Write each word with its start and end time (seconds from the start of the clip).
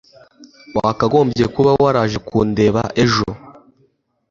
wakagombye 0.77 1.45
kuba 1.53 1.71
waraje 1.81 2.17
kundeba 2.27 2.81
ejo 3.03 3.27